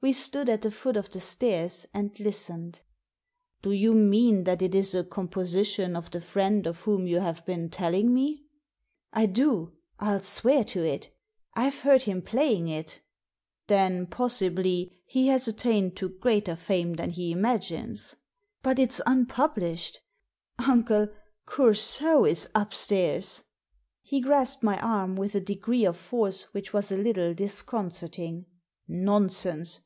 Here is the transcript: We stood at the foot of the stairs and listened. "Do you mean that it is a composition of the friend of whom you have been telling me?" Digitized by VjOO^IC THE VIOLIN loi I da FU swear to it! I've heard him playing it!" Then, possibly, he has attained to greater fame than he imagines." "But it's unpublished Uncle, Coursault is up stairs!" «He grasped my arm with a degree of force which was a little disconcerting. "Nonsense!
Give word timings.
We 0.00 0.12
stood 0.12 0.48
at 0.48 0.62
the 0.62 0.70
foot 0.70 0.96
of 0.96 1.10
the 1.10 1.18
stairs 1.18 1.84
and 1.92 2.12
listened. 2.20 2.82
"Do 3.62 3.72
you 3.72 3.94
mean 3.96 4.44
that 4.44 4.62
it 4.62 4.72
is 4.72 4.94
a 4.94 5.02
composition 5.02 5.96
of 5.96 6.12
the 6.12 6.20
friend 6.20 6.68
of 6.68 6.82
whom 6.82 7.08
you 7.08 7.18
have 7.18 7.44
been 7.44 7.68
telling 7.68 8.14
me?" 8.14 8.44
Digitized 9.12 9.12
by 9.12 9.18
VjOO^IC 9.26 9.34
THE 9.34 9.40
VIOLIN 9.40 9.50
loi 9.64 9.72
I 9.98 10.12
da 10.12 10.18
FU 10.18 10.24
swear 10.24 10.64
to 10.64 10.84
it! 10.84 11.10
I've 11.54 11.80
heard 11.80 12.02
him 12.04 12.22
playing 12.22 12.68
it!" 12.68 13.00
Then, 13.66 14.06
possibly, 14.06 15.02
he 15.04 15.26
has 15.26 15.48
attained 15.48 15.96
to 15.96 16.10
greater 16.10 16.54
fame 16.54 16.92
than 16.92 17.10
he 17.10 17.32
imagines." 17.32 18.14
"But 18.62 18.78
it's 18.78 19.00
unpublished 19.04 19.98
Uncle, 20.60 21.08
Coursault 21.44 22.28
is 22.28 22.48
up 22.54 22.72
stairs!" 22.72 23.42
«He 24.10 24.20
grasped 24.20 24.62
my 24.62 24.78
arm 24.78 25.16
with 25.16 25.34
a 25.34 25.40
degree 25.40 25.84
of 25.84 25.96
force 25.96 26.54
which 26.54 26.72
was 26.72 26.92
a 26.92 26.96
little 26.96 27.34
disconcerting. 27.34 28.46
"Nonsense! 28.86 29.80